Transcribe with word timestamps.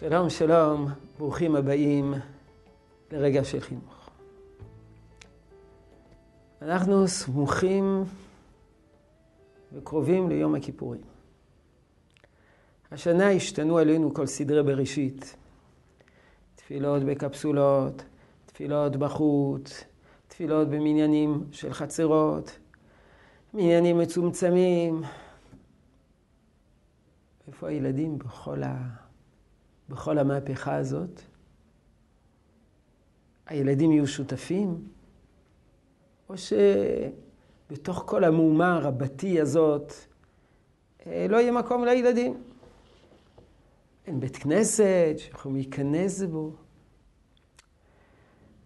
שלום, 0.00 0.30
שלום, 0.30 0.86
ברוכים 1.18 1.56
הבאים 1.56 2.14
לרגע 3.12 3.44
של 3.44 3.60
חינוך. 3.60 4.10
אנחנו 6.62 7.08
סמוכים 7.08 8.04
וקרובים 9.72 10.28
ליום 10.28 10.54
הכיפורים. 10.54 11.00
השנה 12.90 13.30
השתנו 13.30 13.78
עלינו 13.78 14.14
כל 14.14 14.26
סדרי 14.26 14.62
בראשית. 14.62 15.36
תפילות 16.54 17.02
בקפסולות, 17.02 18.02
תפילות 18.46 18.96
בחוץ, 18.96 19.84
תפילות 20.28 20.68
במניינים 20.68 21.44
של 21.52 21.72
חצרות, 21.72 22.58
מניינים 23.54 23.98
מצומצמים. 23.98 25.02
איפה 27.48 27.68
הילדים 27.68 28.18
בכל, 28.18 28.62
ה... 28.62 29.09
בכל 29.90 30.18
המהפכה 30.18 30.76
הזאת? 30.76 31.20
הילדים 33.46 33.92
יהיו 33.92 34.06
שותפים? 34.06 34.88
או 36.28 36.34
שבתוך 37.68 38.04
כל 38.06 38.24
המהומה 38.24 38.76
הרבתי 38.76 39.40
הזאת 39.40 39.92
אה, 41.06 41.26
לא 41.28 41.36
יהיה 41.36 41.52
מקום 41.52 41.84
לילדים? 41.84 42.42
אין 44.06 44.20
בית 44.20 44.36
כנסת 44.36 45.14
שיכולים 45.16 45.56
להיכנס 45.56 46.22
בו. 46.22 46.52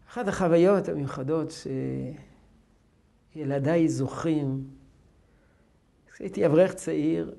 אחת 0.09 0.28
החוויות 0.28 0.88
המיוחדות 0.88 1.52
שילדיי 3.34 3.88
זוכרים, 3.88 4.64
כשהייתי 6.12 6.47
אברך 6.47 6.75
צעיר 6.75 7.34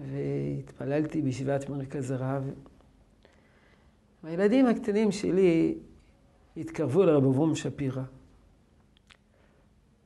והתפללתי 0.00 1.22
בישיבת 1.22 1.68
מרכז 1.68 2.10
הרב, 2.10 2.50
הילדים 4.22 4.66
הקטנים 4.66 5.12
שלי 5.12 5.78
התקרבו 6.56 7.02
לרב 7.02 7.24
אברום 7.24 7.54
שפירא 7.54 8.02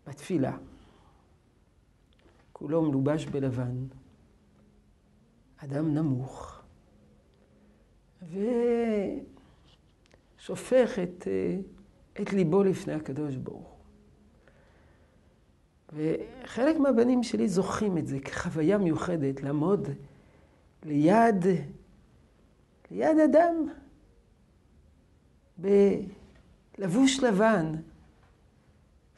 בתפילה. 0.06 0.56
כולו 2.52 2.82
מלובש 2.82 3.26
בלבן, 3.26 3.86
אדם 5.56 5.94
נמוך, 5.94 6.62
ושופך 10.38 10.98
את, 11.02 11.28
את 12.20 12.32
ליבו 12.32 12.64
לפני 12.64 12.92
הקדוש 12.92 13.36
ברוך. 13.36 13.74
וחלק 15.92 16.76
מהבנים 16.76 17.22
שלי 17.22 17.48
זוכרים 17.48 17.98
את 17.98 18.06
זה 18.06 18.20
כחוויה 18.20 18.78
מיוחדת, 18.78 19.42
לעמוד 19.42 19.88
ליד, 20.82 21.44
ליד 22.90 23.18
אדם, 23.18 23.68
בלבוש 25.58 27.20
לבן, 27.20 27.72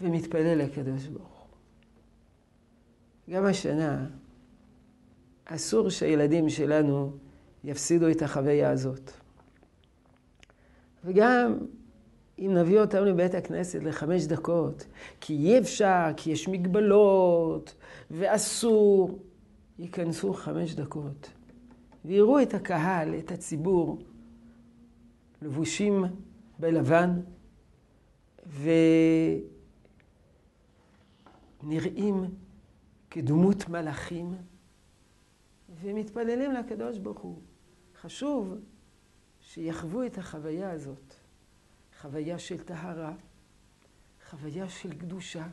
ומתפלל 0.01 0.59
לקדוש 0.59 1.07
ברוך 1.07 1.29
הוא. 1.29 1.47
גם 3.35 3.47
השנה 3.47 4.07
אסור 5.45 5.91
שהילדים 5.91 6.49
שלנו 6.49 7.13
יפסידו 7.65 8.11
את 8.11 8.23
החוויה 8.23 8.71
הזאת. 8.71 9.11
וגם 11.05 11.59
אם 12.39 12.55
נביא 12.55 12.81
אותם 12.81 13.05
לבית 13.05 13.35
הכנסת 13.35 13.83
לחמש 13.83 14.25
דקות, 14.25 14.87
כי 15.21 15.35
אי 15.35 15.59
אפשר, 15.59 16.05
כי 16.17 16.31
יש 16.31 16.49
מגבלות, 16.49 17.75
ואסור, 18.11 19.19
ייכנסו 19.79 20.33
חמש 20.33 20.75
דקות, 20.75 21.31
ויראו 22.05 22.43
את 22.43 22.55
הקהל, 22.55 23.15
את 23.19 23.33
הציבור, 23.33 23.99
לבושים 25.43 26.05
בלבן, 26.59 27.21
ונראים 31.63 32.25
כדמות 33.11 33.69
מלאכים, 33.69 34.37
ומתפללים 35.81 36.53
לקדוש 36.53 36.99
ברוך 36.99 37.19
הוא. 37.21 37.39
חשוב 38.01 38.55
שיחוו 39.41 40.07
את 40.07 40.19
החוויה 40.19 40.71
הזאת. 40.71 41.15
חוויה 42.01 42.39
של 42.39 42.63
טהרה, 42.63 43.13
חוויה 44.31 44.69
של 44.69 44.99
קדושה, 44.99 45.47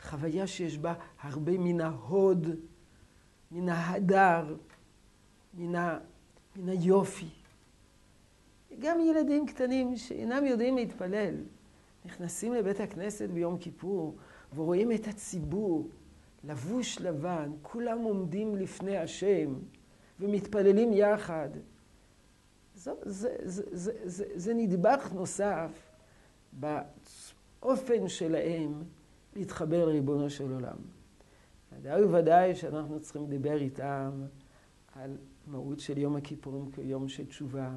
חוויה 0.00 0.46
שיש 0.46 0.78
בה 0.78 0.94
הרבה 1.20 1.52
מן 1.58 1.80
ההוד, 1.80 2.46
מן 3.50 3.68
ההדר, 3.68 4.56
מן, 5.54 5.74
ה... 5.74 5.98
מן 6.56 6.68
היופי. 6.68 7.28
גם 8.78 9.00
ילדים 9.00 9.46
קטנים 9.46 9.96
שאינם 9.96 10.44
יודעים 10.44 10.76
להתפלל, 10.76 11.34
נכנסים 12.04 12.54
לבית 12.54 12.80
הכנסת 12.80 13.28
ביום 13.28 13.58
כיפור 13.58 14.16
ורואים 14.54 14.92
את 14.92 15.08
הציבור 15.08 15.88
לבוש 16.44 17.00
לבן, 17.00 17.50
כולם 17.62 17.98
עומדים 17.98 18.56
לפני 18.56 18.96
השם 18.96 19.54
ומתפללים 20.20 20.92
יחד. 20.92 21.48
זה, 22.74 22.92
זה, 23.02 23.36
זה, 23.42 23.62
זה, 23.72 23.92
זה, 24.04 24.24
זה 24.34 24.54
נדבך 24.54 25.12
נוסף 25.12 25.70
באופן 26.52 28.08
שלהם 28.08 28.82
להתחבר 29.36 29.84
לריבונו 29.84 30.30
של 30.30 30.52
עולם. 30.52 30.76
ודאי 31.72 32.04
וודאי 32.04 32.54
שאנחנו 32.54 33.00
צריכים 33.00 33.30
לדבר 33.30 33.56
איתם 33.56 34.10
על 34.94 35.16
מהות 35.46 35.80
של 35.80 35.98
יום 35.98 36.16
הכיפורים 36.16 36.70
כיום 36.72 37.08
של 37.08 37.26
תשובה, 37.26 37.70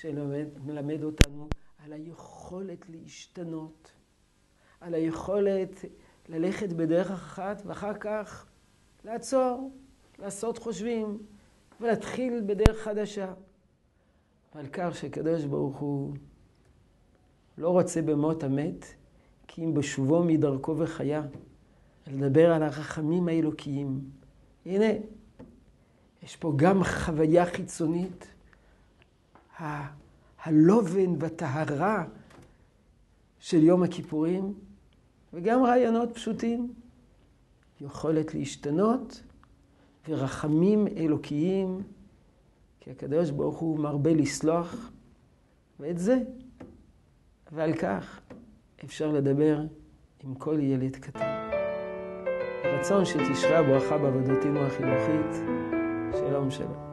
שמלמד 0.00 1.02
אותנו 1.02 1.48
על 1.84 1.92
היכולת 1.92 2.86
להשתנות, 2.88 3.92
על 4.80 4.94
היכולת 4.94 5.84
ללכת 6.28 6.72
בדרך 6.72 7.10
אחת 7.10 7.62
ואחר 7.66 7.94
כך 7.94 8.46
לעצור, 9.04 9.72
לעשות 10.18 10.58
חושבים 10.58 11.18
ולהתחיל 11.80 12.42
בדרך 12.46 12.78
חדשה. 12.78 13.32
ועל 14.54 14.66
כך 14.72 14.96
שקדוש 14.96 15.44
ברוך 15.44 15.76
הוא 15.76 16.14
לא 17.58 17.68
רוצה 17.68 18.02
במות 18.02 18.44
המת, 18.44 18.84
כי 19.46 19.64
אם 19.64 19.74
בשובו 19.74 20.24
מדרכו 20.24 20.78
וחיה, 20.78 21.22
לדבר 22.06 22.52
על 22.52 22.62
הרחמים 22.62 23.28
האלוקיים. 23.28 24.00
הנה, 24.66 24.90
יש 26.22 26.36
פה 26.36 26.52
גם 26.56 26.84
חוויה 26.84 27.46
חיצונית, 27.46 28.26
הלובן 30.42 31.14
והטהרה 31.18 32.04
של 33.38 33.62
יום 33.62 33.82
הכיפורים, 33.82 34.54
וגם 35.32 35.62
רעיונות 35.62 36.14
פשוטים, 36.14 36.72
יכולת 37.80 38.34
להשתנות 38.34 39.22
ורחמים 40.08 40.86
אלוקיים. 40.96 41.82
כי 42.80 42.90
הקדוש 42.90 43.30
ברוך 43.30 43.58
הוא 43.58 43.78
מרבה 43.78 44.14
לסלוח, 44.14 44.90
ואת 45.80 45.98
זה, 45.98 46.18
ועל 47.52 47.72
כך 47.72 48.20
אפשר 48.84 49.12
לדבר 49.12 49.60
עם 50.24 50.34
כל 50.34 50.58
ילד 50.60 50.96
קטן. 50.96 51.50
רצון 52.64 53.04
שתשרה 53.04 53.62
ברכה 53.62 53.98
בעבודתנו 53.98 54.60
החינוכית. 54.60 55.46
שלום 56.12 56.50
שלום. 56.50 56.89